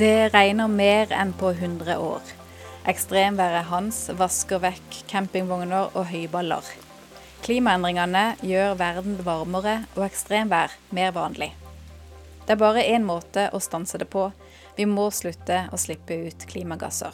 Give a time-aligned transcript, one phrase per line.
[0.00, 2.28] Det regner mer enn på 100 år.
[2.88, 6.64] Ekstremværet Hans vasker vekk campingvogner og høyballer.
[7.44, 11.50] Klimaendringene gjør verden varmere og ekstremvær mer vanlig.
[12.46, 14.30] Det er bare én måte å stanse det på.
[14.80, 17.12] Vi må slutte å slippe ut klimagasser.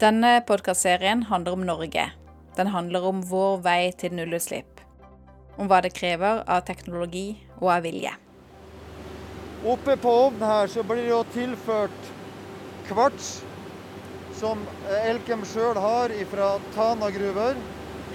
[0.00, 2.10] Denne podkastserien handler om Norge.
[2.56, 4.80] Den handler om vår vei til nullutslipp.
[5.60, 8.22] Om hva det krever av teknologi og av vilje.
[9.64, 12.12] Oppe på ovnen her så blir det jo tilført
[12.88, 13.42] kvarts,
[14.36, 14.60] som
[15.02, 17.56] Elkem sjøl har fra Tana gruver.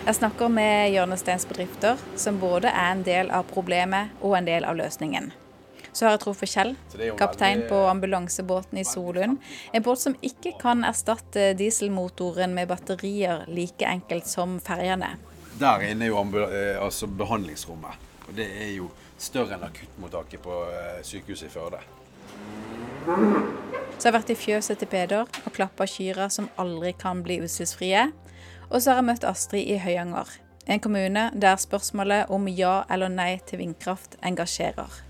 [0.05, 4.77] Jeg snakker med hjørnesteinsbedrifter som både er en del av problemet og en del av
[4.77, 5.31] løsningen.
[5.91, 6.71] Så har jeg truffet Kjell,
[7.19, 9.41] kaptein på ambulansebåten i Solund.
[9.73, 15.17] En båt som ikke kan erstatte dieselmotoren med batterier like enkelt som ferjene.
[15.59, 18.07] Der inne er jo eh, altså behandlingsrommet.
[18.29, 18.87] Og det er jo
[19.21, 21.81] større enn akuttmottaket på eh, sykehuset i Førde.
[23.05, 27.39] Så jeg har vært i fjøset til Peder og klappa kyrne som aldri kan bli
[27.45, 28.09] utslippsfrie.
[28.71, 30.29] Og så har jeg møtt Astrid i Høyanger,
[30.69, 35.01] en kommune der spørsmålet om ja eller nei til vindkraft engasjerer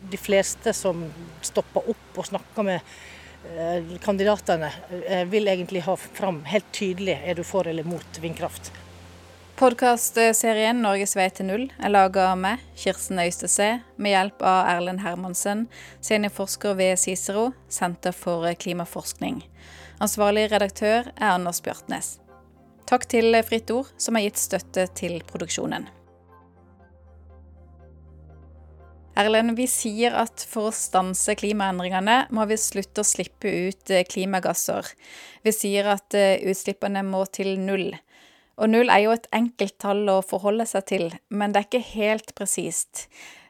[0.00, 1.06] de fleste som
[1.42, 4.70] stopper opp og snakker med eh, kandidatene,
[5.06, 8.72] eh, vil egentlig ha fram helt tydelig er du for eller mot vindkraft.
[9.58, 15.02] Podkastserien 'Norges vei til null' er laga av meg, Kirsten Øystese, med hjelp av Erlend
[15.02, 15.64] Hermansen,
[15.98, 19.42] seniorforsker ved Cicero, Senter for klimaforskning.
[19.98, 22.20] Ansvarlig redaktør er Anders Bjartnes.
[22.86, 25.90] Takk til Fritt Ord, som har gitt støtte til produksjonen.
[29.18, 34.94] Erlend, vi sier at for å stanse klimaendringene, må vi slutte å slippe ut klimagasser.
[35.42, 37.96] Vi sier at eh, utslippene må til null.
[38.58, 41.92] Og null er jo et enkelt tall å forholde seg til, men det er ikke
[41.92, 43.06] helt presist.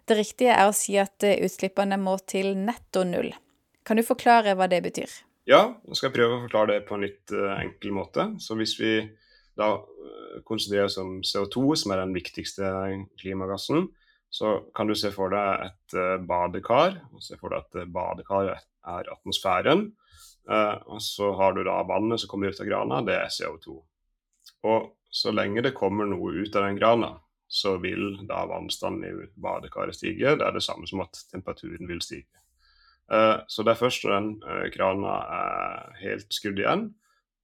[0.08, 3.30] Det riktige er å si at eh, utslippene må til netto null.
[3.88, 5.12] Kan du forklare hva det betyr?
[5.48, 8.26] Ja, nå skal jeg prøve å forklare det på en litt enkel måte.
[8.44, 8.98] Så hvis vi
[9.56, 9.78] da
[10.44, 12.68] konsentrerer oss om CO2, som er den viktigste
[13.20, 13.88] klimagassen,
[14.28, 15.96] så kan du se for deg et
[16.28, 16.98] badekar.
[17.14, 19.86] og Se for deg at badekaret er atmosfæren.
[20.92, 23.78] Og så har du da vannet som kommer ut av grana, det er CO2.
[24.68, 27.14] Og så lenge det kommer noe ut av den grana,
[27.48, 30.36] så vil da vannstanden i badekaret stige.
[30.36, 32.28] Det er det samme som at temperaturen vil stige.
[33.48, 36.82] så det er først når den krana er helt skrudd igjen,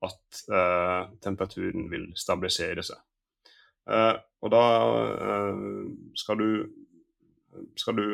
[0.05, 0.43] at
[1.25, 3.01] temperaturen vil stabilisere seg.
[3.85, 4.65] Uh, og da
[5.13, 5.63] uh,
[6.17, 6.67] skal, du,
[7.77, 8.07] skal du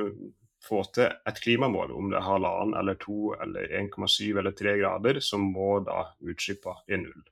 [0.67, 5.21] få til et klimamål, om det er halvannen eller to eller 1,7 eller 3 grader,
[5.23, 7.23] så må da utslippene i null.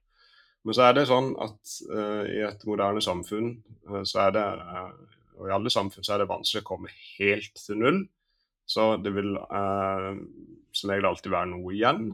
[0.69, 3.55] Men så er det sånn at uh, i et moderne samfunn,
[4.05, 4.45] så er det,
[5.39, 8.03] og i alle samfunn, så er det vanskelig å komme helt til null.
[8.69, 9.31] Så det vil
[10.77, 12.11] som regel alltid være noe igjen.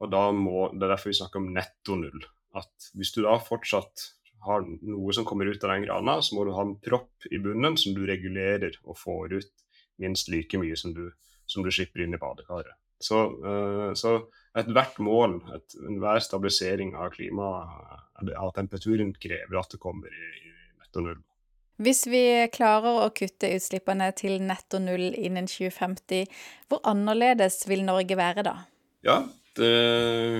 [0.00, 2.24] Og da må, det er derfor vi snakker om netto null.
[2.56, 4.06] At hvis du da fortsatt
[4.46, 7.40] har noe som kommer ut av den grana, så må du ha en propp i
[7.42, 9.64] bunnen som du regulerer og får ut
[9.98, 11.08] minst like mye som du,
[11.50, 12.78] som du slipper inn i badekaret.
[13.02, 14.20] Så, uh, så
[14.58, 15.38] ethvert mål,
[15.86, 18.04] enhver stabilisering av klimaet,
[18.34, 20.52] av temperaturen, krever at det kommer i,
[20.82, 21.24] netto null.
[21.78, 26.26] Hvis vi klarer å kutte utslippene til netto null innen 2050,
[26.66, 28.54] hvor annerledes vil Norge være da?
[29.06, 29.20] Ja,
[29.58, 29.70] det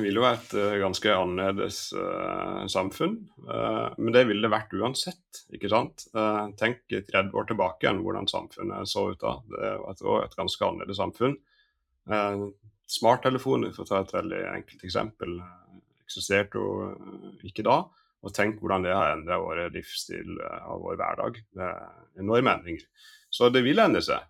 [0.03, 3.17] vil jo være et ganske annerledes uh, samfunn.
[3.47, 6.09] Uh, men det ville det vært uansett, ikke sant.
[6.15, 9.37] Uh, tenk 30 år tilbake igjen hvordan samfunnet så ut da.
[9.55, 11.39] Det var et ganske annerledes samfunn.
[12.89, 15.39] Smarttelefoner, for å ta et veldig enkelt eksempel,
[16.05, 16.93] eksisterte jo
[17.47, 17.83] ikke da.
[18.25, 21.39] Og tenk hvordan det har endra vår livsstil og vår hverdag.
[21.55, 22.87] Det er enorme endringer.
[23.31, 24.25] Så det vil endre seg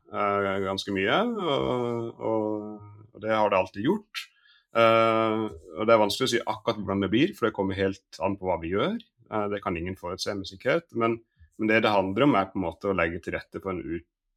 [0.65, 4.27] ganske mye, og, og, det har det alltid gjort.
[4.77, 5.49] Uh,
[5.79, 8.37] og Det er vanskelig å si akkurat hvordan det blir, for det kommer helt an
[8.38, 8.99] på hva vi gjør.
[9.32, 10.87] Uh, det kan ingen forutse med sikkerhet.
[10.93, 11.17] Men,
[11.56, 13.82] men, det det handler om, er på en måte å legge til rette for en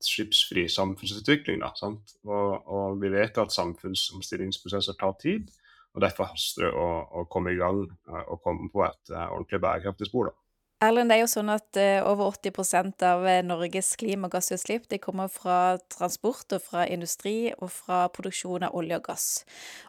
[0.01, 1.61] utslippsfri samfunnsutvikling.
[1.61, 1.91] Da,
[2.25, 5.53] og, og, vi vet at samfunnsomstillingsprosesser tar tid.
[5.93, 6.89] og Derfor haster det å,
[7.21, 10.31] å komme i gang uh, og komme på et ordentlig bærekraftig spor.
[10.31, 10.40] da.
[10.81, 15.29] Erlend, det er jo sånn at uh, over 80% av eh, Norges klimagassutslipp de kommer
[15.29, 19.27] fra transport og fra industri og fra produksjon av olje og gass.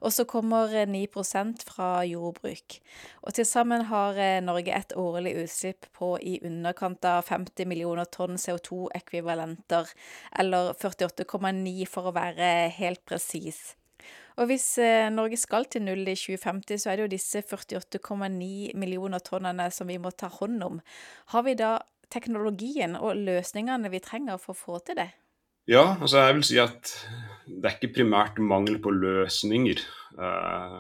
[0.05, 2.77] Og så kommer 9 eh, fra jordbruk.
[3.25, 8.37] Og til sammen har Norge et årlig utslipp på i underkant av 50 millioner tonn
[8.37, 9.97] CO2-ekvivalenter,
[10.45, 13.71] eller 48,9 for å være helt presis.
[14.41, 18.77] Og hvis eh, Norge skal til null i 2050, så er det jo disse 48,9
[18.79, 20.81] millioner tonnene som vi må ta hånd om.
[21.35, 21.79] Har vi da
[22.13, 25.11] teknologien og løsningene vi trenger for å få til det?
[25.71, 26.91] Ja, altså jeg vil si at
[27.47, 29.83] det er ikke primært mangel på løsninger
[30.19, 30.79] eh,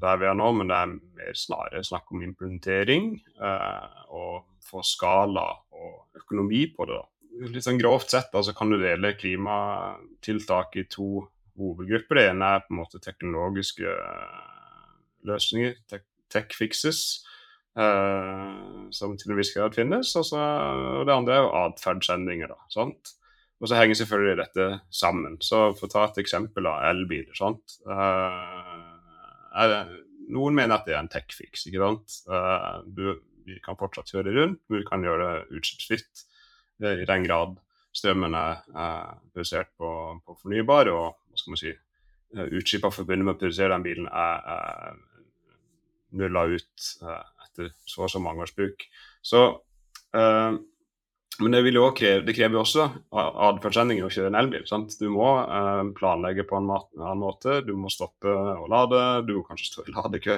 [0.00, 4.84] der vi er nå, men det er mer snarere snakk om implementering eh, og få
[4.86, 5.46] skala
[5.76, 7.00] og økonomi på det.
[7.00, 7.06] da.
[7.50, 11.24] Litt sånn Grovt sett altså kan du dele klimatiltak i to
[11.58, 12.18] hovedgrupper.
[12.18, 14.94] Det ene er på en måte teknologiske uh,
[15.28, 17.24] løsninger, tech, tech fixes.
[17.78, 20.12] Uh, som til en viss grad finnes.
[20.18, 20.40] Og, så,
[21.00, 22.54] og det andre er jo atferdsendringer.
[23.60, 25.38] Og så henger selvfølgelig dette sammen.
[25.44, 27.34] Så for å ta et eksempel av elbiler.
[27.38, 27.78] sant?
[27.86, 28.86] Uh,
[30.30, 31.66] noen mener at det er en tech-fix.
[31.68, 32.20] ikke sant?
[32.30, 36.26] Uh, du, vi kan fortsatt kjøre rundt, men vi kan gjøre det utslippsfritt
[36.80, 37.58] i den grad
[37.92, 38.60] strømmen er
[39.34, 39.90] basert på,
[40.24, 41.72] på, fornybar, og hva skal man si,
[42.30, 44.98] utslippene forbundet med å produsere den bilen er, er
[46.20, 48.84] nulla ut uh, etter så og så mange års bruk.
[49.22, 49.42] Så
[50.16, 50.52] uh,
[51.38, 51.60] men det,
[51.96, 54.64] kreve, det, krever jo også atferdsendringer å kjøre en elbil.
[54.68, 54.92] Sant?
[55.00, 59.44] Du må eh, planlegge på en annen måte, du må stoppe å lade, du må
[59.46, 60.36] kanskje stå i ladekø.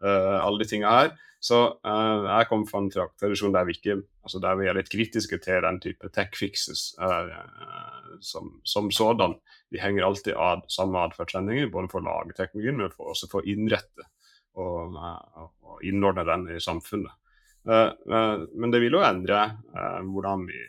[0.00, 1.10] Eh, alle de tingene her.
[1.44, 4.92] Så eh, jeg kommer fra en tradisjon der vi, ikke, altså der vi er litt
[4.92, 7.34] kritiske til den type tech fixes eh,
[8.24, 9.36] som, som, sådan.
[9.72, 13.42] De henger alltid ad samme atferdsendringer, både for å lage teknologien, men for, også for
[13.42, 14.08] å innrette
[14.60, 17.12] og, og innordne den i samfunnet.
[17.68, 19.40] Eh, eh, men det vil jo endre
[19.76, 20.60] eh, hvordan vi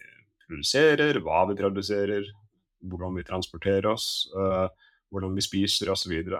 [0.45, 2.27] produserer, hva vi produserer,
[2.81, 4.25] hvordan vi transporterer oss,
[5.13, 6.15] hvordan vi spiser osv.
[6.33, 6.39] Og,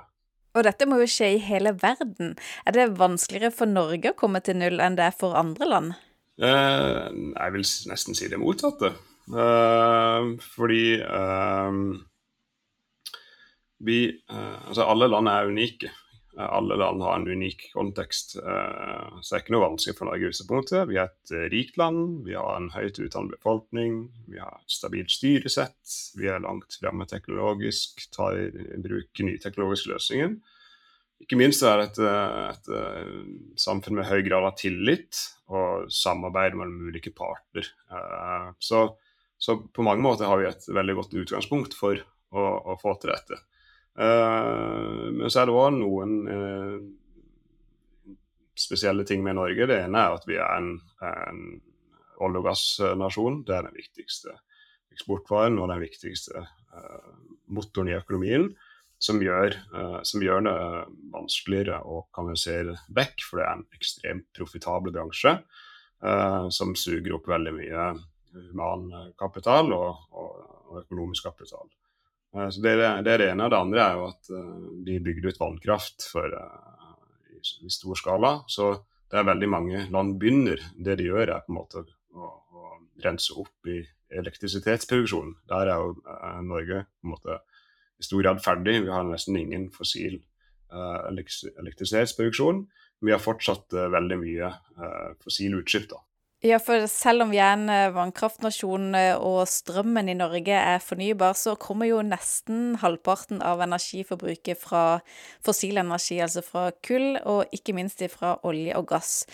[0.57, 2.33] og dette må jo skje i hele verden.
[2.65, 5.93] Er det vanskeligere for Norge å komme til null enn det er for andre land?
[6.41, 8.89] jeg vil nesten si det motsatte.
[10.55, 10.85] fordi
[13.85, 13.99] vi
[14.31, 15.91] Altså, alle land er unike.
[16.39, 18.37] Alle land har en unik kontekst.
[18.39, 20.85] Eh, så det er ikke noe vanskelig for Norge i visse punkter.
[20.87, 23.97] Vi er et eh, rikt land, vi har en høyt utdannet befolkning,
[24.31, 29.91] vi har et stabilt styresett, vi er langt fremme teknologisk, tar i bruk nye teknologiske
[29.91, 30.39] løsninger.
[31.21, 32.71] Ikke minst er det et,
[33.61, 35.19] samfunn med høy grad av tillit
[35.51, 37.67] og samarbeid mellom ulike parter.
[37.91, 38.87] Eh, så,
[39.37, 41.99] så på mange måter har vi et veldig godt utgangspunkt for
[42.31, 43.43] å, å få til dette.
[43.99, 46.77] Uh, men så er det òg noen uh,
[48.57, 49.67] spesielle ting med Norge.
[49.67, 50.73] Det ene er at vi er en,
[51.03, 51.43] en
[52.21, 53.41] olje- og gassnasjon.
[53.47, 54.37] Det er den viktigste
[54.91, 57.15] eksportvaren og den viktigste uh,
[57.51, 58.51] motoren i økonomien.
[59.01, 59.55] Som gjør,
[60.05, 60.51] som gjør, det
[61.09, 65.31] vanskeligere å kanalisere vekk, for det er en ekstremt profitabel bransje
[66.53, 67.87] som suger opp veldig mye
[68.35, 68.85] human
[69.17, 71.65] kapital og, og, og økonomisk kapital.
[72.35, 73.49] Eh, så det, er det, ene.
[73.51, 76.95] Det andre er jo at uh, de bygde ut vannkraft for, uh,
[77.31, 78.31] i, i, stor skala.
[78.51, 78.73] Så
[79.11, 80.59] det er veldig mange land begynner.
[80.75, 81.85] Det de gjør, er på en måte
[82.15, 83.81] å, å rense opp i
[84.21, 85.35] elektrisitetsproduksjonen.
[85.51, 87.41] Der er jo uh, Norge på en måte
[87.99, 88.79] i stor grad ferdig.
[88.85, 90.21] Vi har nesten ingen fossil
[90.71, 92.61] elektrisitetsproduksjon.
[93.03, 94.47] Vi har fortsatt veldig mye
[95.19, 95.89] fossile utslipp.
[95.91, 95.99] da.
[96.41, 100.81] Ja, for selv om vi er en eh, vannkraftnasjon eh, og strømmen i Norge er
[100.81, 104.81] fornybar, så kommer jo nesten halvparten av energiforbruket fra
[105.45, 109.27] fossil energi, altså fra kull, og ikke minst fra olje og gass.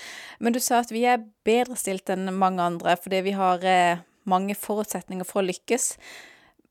[0.44, 4.04] Men du sa at vi er bedre stilt enn mange andre fordi vi har eh,
[4.28, 5.94] mange forutsetninger for å lykkes.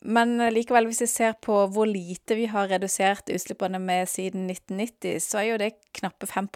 [0.05, 5.17] Men likevel, hvis vi ser på hvor lite vi har redusert utslippene med siden 1990,
[5.25, 6.53] så er jo det knappe 5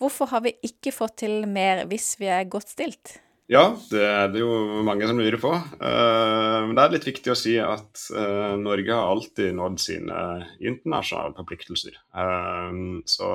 [0.00, 3.16] Hvorfor har vi ikke fått til mer hvis vi er godt stilt?
[3.46, 4.50] Ja, det er det jo
[4.82, 5.52] mange som lurer på.
[5.78, 10.22] Uh, men det er litt viktig å si at uh, Norge har alltid nådd sine
[10.58, 11.94] internasjonale forpliktelser.
[12.10, 13.30] Uh, så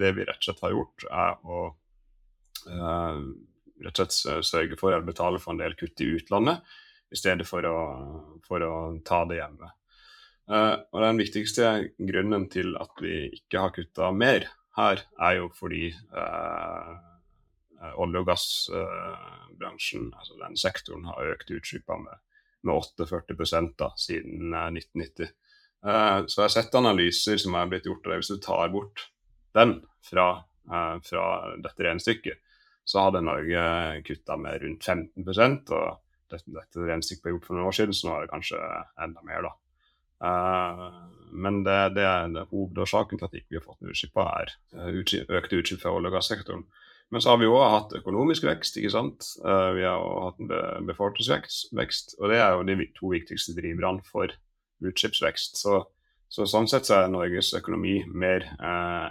[0.00, 1.66] det vi rett og slett har gjort, er å
[2.66, 6.64] rett og slett sørge for å betale for en del kutt i utlandet,
[7.12, 7.76] i stedet for å,
[8.42, 8.72] for å
[9.06, 9.68] ta det hjemme.
[10.48, 11.68] og Den viktigste
[12.08, 16.92] grunnen til at vi ikke har kutta mer, her, er jo fordi eh,
[17.96, 22.22] olje- og gassbransjen, eh, altså den sektoren, har økt utslippene med,
[22.66, 25.34] med 48 da, siden eh, 1990.
[25.86, 28.22] Eh, så jeg har sett analyser som er blitt gjort av det.
[28.22, 29.08] Hvis du tar bort
[29.56, 30.28] den fra,
[30.70, 31.26] eh, fra
[31.62, 32.42] dette regnestykket,
[32.86, 33.62] så hadde Norge
[34.06, 35.24] kutta med rundt 15
[35.74, 38.60] og dette, dette regnestykket ble gjort for noen år siden, så nå er det kanskje
[39.02, 39.48] enda mer.
[39.48, 39.54] da.
[40.22, 40.88] Uh,
[41.36, 44.54] men det, det, er, hovedårsaken til at ikke vi har fått utslipp er
[45.36, 46.64] økte utslipp fra olje- og gassektoren.
[47.12, 49.28] Men så har vi òg hatt økonomisk vekst, ikke sant.
[49.44, 54.32] Uh, vi har hatt en befolkningsvekst, og det er jo de to viktigste driverne for
[54.86, 55.60] utslippsvekst.
[55.60, 55.82] Så,
[56.28, 58.48] så, sånn sett så er Norges økonomi mer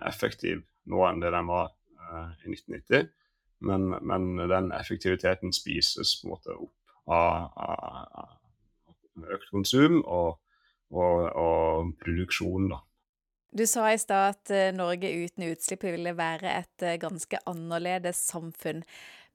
[0.06, 1.72] effektiv nå enn det den var
[2.46, 3.08] i 1990.
[3.66, 6.74] Men, men, den effektiviteten spises på en måte opp
[7.16, 10.36] av, av økt konsum og,
[10.94, 12.70] og, og produksjon.
[12.74, 12.82] da.
[13.56, 18.20] Du sa i stad at eh, Norge uten utslipp ville være et eh, ganske annerledes
[18.34, 18.84] samfunn.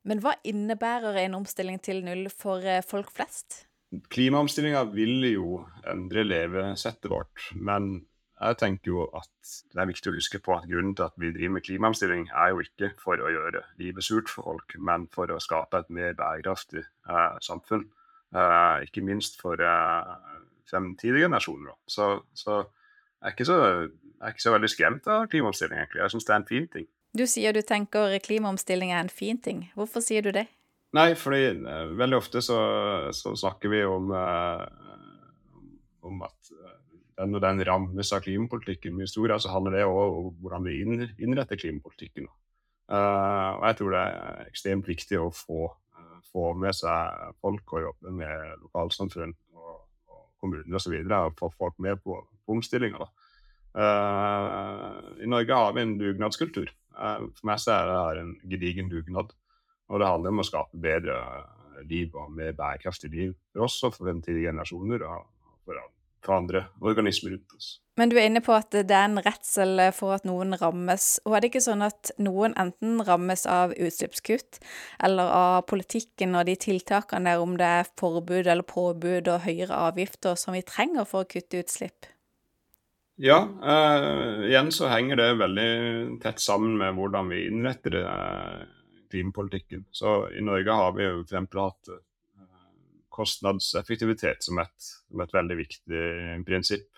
[0.04, 3.64] Men hva innebærer en omstilling til null for eh, folk flest?
[4.12, 8.04] Klimaomstillinga vil jo endre levesettet vårt, men
[8.40, 11.32] jeg tenker jo at det er viktig å huske på at grunnen til at vi
[11.34, 15.32] driver med klimaomstilling, er jo ikke for å gjøre livet surt for folk, men for
[15.32, 17.88] å skape et mer bærekraftig eh, samfunn.
[18.30, 20.14] Eh, ikke minst for eh,
[20.70, 21.76] fremtidige generasjoner.
[21.90, 22.62] Så, så
[23.20, 23.58] jeg er så
[24.20, 26.00] jeg er ikke så veldig skremt av klimaomstilling, egentlig.
[26.02, 26.88] Jeg syns det er en fin ting.
[27.16, 29.62] Du sier du tenker klimaomstilling er en fin ting.
[29.74, 30.44] Hvorfor sier du det?
[30.92, 32.58] Nei, fordi uh, veldig ofte så,
[33.16, 34.66] så, snakker vi om, uh,
[36.04, 36.76] om at uh,
[37.22, 38.98] den og den rammes av klimapolitikken.
[38.98, 40.78] Mye stor, så handler det òg om hvordan vi
[41.24, 42.28] innretter klimapolitikken.
[42.90, 45.68] og jeg tror det er ekstremt viktig å få,
[46.32, 49.36] få med seg folk og jobbe med lokalsamfunn
[50.42, 50.96] kommuner osv.
[51.04, 52.16] Og, få folk med på,
[52.46, 53.08] på omstillinga.
[53.70, 56.72] Uh, I Norge har vi en dugnadskultur.
[56.96, 59.34] Uh, for meg så er det her en gedigen dugnad.
[59.90, 61.16] Og det handler om å skape bedre
[61.88, 65.24] liv og mer bærekraftig liv for oss og for fremtidige generasjoner og
[65.64, 65.80] for,
[66.24, 67.70] for, andre organismer rundt oss.
[68.00, 71.18] Men du er inne på at det er en redsel for at noen rammes.
[71.26, 74.60] Og er det ikke sånn at noen enten rammes av utslippskutt
[75.04, 79.82] eller av politikken og de tiltakene der, om det er forbud eller påbud og høyere
[79.90, 82.08] avgifter som vi trenger for å kutte utslipp?
[83.20, 85.70] Ja, eh, igjen så henger det veldig
[86.22, 88.62] tett sammen med hvordan vi innretter uh,
[89.12, 89.84] klimapolitikken.
[89.92, 91.34] Så i Norge har vi jo f.eks.
[91.52, 91.90] hatt
[93.12, 96.02] kostnadseffektivitet som et, som et, veldig viktig
[96.46, 96.88] prinsipp.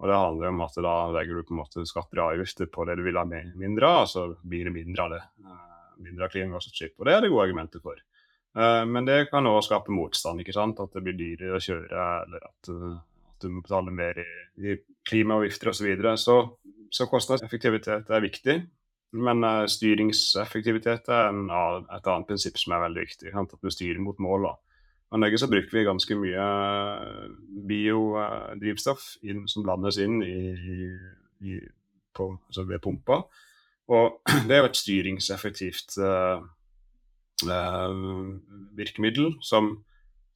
[0.00, 2.86] Og det handler om at da legger du på en måte skatter og avgifter på
[2.88, 5.24] det du vil ha mindre av, så blir det mindre av det.
[6.00, 6.94] mindre av klimagassutslipp.
[6.96, 8.00] Og det er det gode argumenter for.
[8.88, 10.80] men det kan òg skape motstand, ikke sant.
[10.80, 12.70] At det blir dyrere å kjøre, eller at
[13.40, 14.30] du må betale mer i,
[14.64, 15.76] i klimaavgifter osv.
[15.82, 16.16] Så, videre.
[16.16, 16.38] så
[16.90, 18.56] så kostnadseffektivitet er viktig.
[19.10, 23.32] Men styringseffektivitet er en, et annet prinsipp som er veldig viktig.
[23.34, 24.50] At du styrer mot mål.
[24.50, 24.52] I
[25.18, 27.26] Norge så bruker vi ganske mye uh,
[27.66, 30.36] biodrivstoff inn, som blandes inn i,
[31.42, 31.58] i,
[32.14, 33.22] på, altså ved pumpa.
[33.90, 36.38] Og det er jo et styringseffektivt uh,
[38.76, 39.72] virkemiddel som,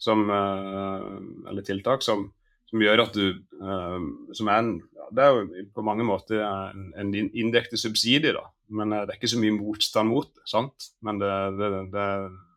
[0.00, 2.31] som Eller tiltak som
[2.75, 3.26] som gjør at du
[3.62, 4.02] uh,
[4.35, 4.73] Som er en
[5.14, 8.43] Det er jo på mange måter en, en indirekte subsidie, da.
[8.68, 10.44] Men uh, det er ikke så mye motstand mot det.
[10.49, 10.88] sant?
[11.04, 12.06] Det, det, det,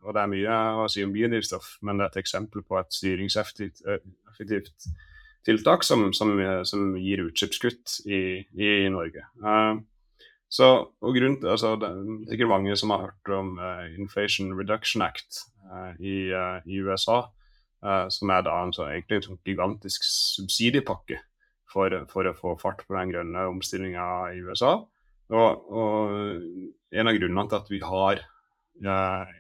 [0.05, 2.95] og det er mye å si om biodrivstoff, men det er et eksempel på et
[2.95, 5.03] styringseffektivt uh,
[5.47, 6.33] tiltak som, som,
[6.67, 9.23] som, gir utslippskutt i, i Norge.
[10.51, 10.67] så,
[10.99, 13.53] og grunn altså, Det er sikkert mange som har hørt om
[13.95, 15.45] Inflation Reduction Act
[16.03, 16.27] i,
[16.67, 17.21] i USA.
[17.77, 21.19] Uh, som er da en så, egentlig en sånn gigantisk subsidiepakke
[21.69, 24.79] for, for, å få fart på den grønne omstillinga i USA.
[25.34, 26.13] Og, og,
[26.98, 28.22] en av grunnene til at vi har,
[28.88, 29.34] uh,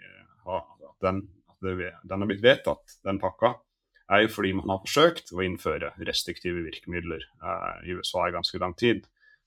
[0.57, 3.53] at, den, at det, den har blitt vedtatt, den pakka,
[4.11, 8.59] er jo fordi man har forsøkt å innføre restriktive virkemidler eh, i USA i ganske
[8.61, 9.03] lang tid,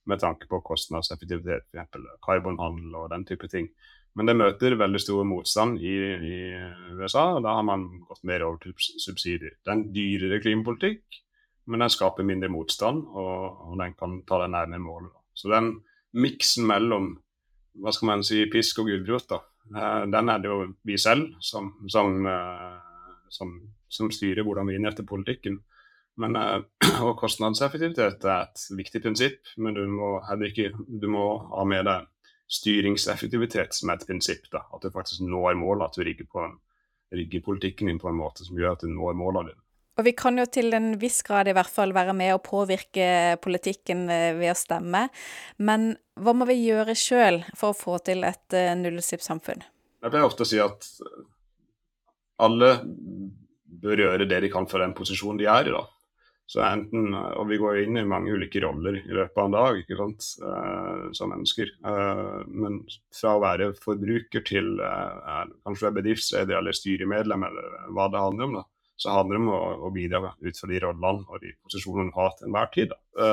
[0.09, 2.05] med tanke på kostnadseffektivitet, f.eks.
[2.25, 3.69] karbonhandel og den type ting.
[4.17, 6.37] Men det møter veldig stor motstand i, i,
[6.97, 9.55] USA, og da har man gått mer over til subsidier.
[9.61, 11.21] Det er en dyrere klimapolitikk,
[11.71, 15.13] men den skaper mindre motstand, og, og den kan ta deg nærmere målet.
[15.37, 15.77] Så den
[16.17, 17.13] miksen mellom
[17.81, 19.39] hva skal man si, pisk og gulrot, da,
[19.71, 22.79] eh, den er det jo vi selv som, som, eh,
[23.31, 23.53] som,
[23.87, 25.61] som styrer hvordan vi innretter politikken.
[26.19, 26.59] Men, eh,
[27.05, 32.09] og kostnadseffektivitet er et viktig prinsipp, men du må, ikke, du må ha med deg
[32.51, 34.49] styringseffektivitet som et prinsipp.
[34.51, 36.49] da, At du faktisk når målet, at du rigger, på
[37.15, 39.60] rigger politikken din på en måte som gjør at du når målene dine.
[40.01, 43.37] Og vi kan jo til en viss grad i hvert fall være med å påvirke
[43.43, 45.03] politikken eh, ved å stemme.
[45.61, 49.61] Men hva må vi gjøre sjøl for å få til et uh, nullutslippssamfunn?
[50.01, 50.87] Jeg pleier ofte å si at
[52.41, 52.71] alle
[53.81, 55.75] bør gjøre det de kan for den posisjonen de er i.
[55.75, 55.85] da.
[56.49, 59.77] Så enten, Og vi går inn i mange ulike roller i løpet av en dag
[59.83, 60.25] ikke sant,
[61.15, 61.69] som mennesker.
[62.49, 62.81] Men
[63.15, 68.65] fra å være forbruker til kanskje bedriftsleder eller styremedlem, eller hva det handler om, da,
[69.01, 72.17] så handler det om å, å bidra ut fra de rollene og de posisjonene du
[72.19, 72.91] har til enhver tid.
[72.91, 73.23] Da.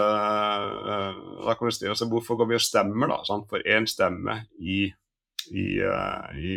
[1.45, 3.19] da kan vi stille oss Hvorfor går vi og stemmer, da?
[3.29, 3.45] Sant?
[3.51, 4.81] For én stemme i,
[5.53, 5.67] i,
[6.41, 6.55] i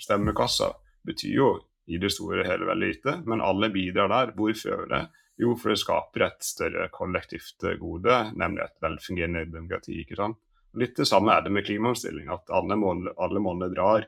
[0.00, 0.72] stemmekassa
[1.04, 1.50] betyr jo
[1.86, 4.32] i det store og hele veldig lite, men alle bidrar der.
[4.36, 5.02] Hvorfor gjør det?
[5.40, 9.98] Jo, for det skaper et større kollektivt eh, gode, nemlig et velfungerende demokrati.
[10.00, 10.38] ikke sant?
[10.78, 14.06] Litt det samme er det med klimaomstilling, at alle målene drar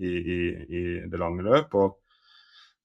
[0.00, 1.74] i, i, i, det lange løp.
[1.78, 1.98] Og,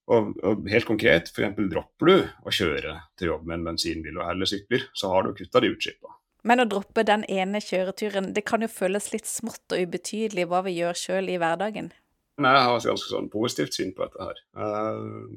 [0.06, 1.56] Og, og helt konkret, f.eks.
[1.72, 5.34] dropper du å kjøre til jobb med en bensinbil og heller sykler, så har du
[5.34, 6.14] kutta de utslippene.
[6.46, 10.62] Men å droppe den ene kjøreturen, det kan jo føles litt smått og ubetydelig hva
[10.62, 11.90] vi gjør sjøl i hverdagen.
[12.38, 14.40] Nei, jeg har et ganske sånn positivt syn på dette her.
[14.54, 15.34] Uh,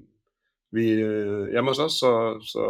[0.75, 0.85] vi,
[1.49, 2.11] hjemme hos oss så,
[2.45, 2.65] så,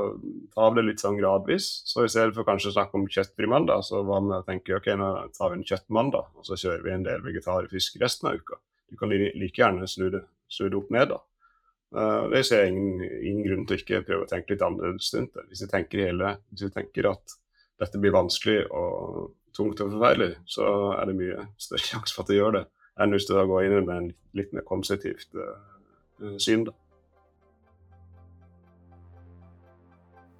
[0.55, 1.67] tar vi det litt sånn gradvis.
[1.89, 4.77] Så i stedet for kanskje å snakke om kjøttfri mandag, så var vi å tenke
[4.77, 8.39] ok, nå tar vi en kjøttmandag, og så kjører vi en del vegetarfisk resten av
[8.39, 8.61] uka.
[8.89, 11.19] Du kan like gjerne snu det, snu det opp ned, da.
[11.95, 15.09] Uh, det ser jeg ingen, ingen, grunn til å ikke prøve å tenke litt annerledes
[15.15, 15.45] rundt det.
[15.49, 16.11] Hvis du tenker,
[16.75, 17.37] tenker at
[17.81, 20.67] dette blir vanskelig og tungt og forferdelig, så
[20.99, 22.67] er det mye større sjanse for at du gjør det,
[23.01, 26.67] enn hvis du da går inn med en litt mer konservativt uh, syn.
[26.69, 26.77] da.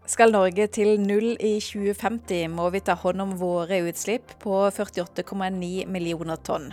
[0.10, 5.86] Skal Norge til null i 2050, må vi ta hånd om våre utslipp på 48,9
[5.86, 6.72] millioner tonn.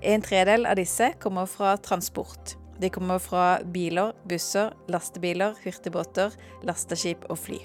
[0.00, 2.56] En tredel av disse kommer fra transport.
[2.82, 6.34] De kommer fra biler, busser, lastebiler, hurtigbåter,
[6.66, 7.60] lasteskip og fly.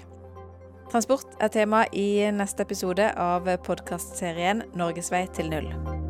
[0.92, 6.07] Transport er tema i neste episode av podkastserien 'Norgesvei til null'.